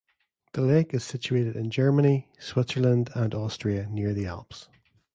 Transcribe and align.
The 0.53 0.61
lake 0.63 0.95
is 0.95 1.03
situated 1.03 1.55
in 1.55 1.69
Germany, 1.69 2.27
Switzerland 2.39 3.11
and 3.13 3.35
Austria 3.35 3.85
near 3.87 4.15
the 4.15 4.25
Alps. 4.25 4.67